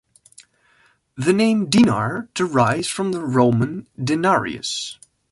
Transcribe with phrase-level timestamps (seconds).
[1.15, 4.97] The name dinar derives from the Roman denarius.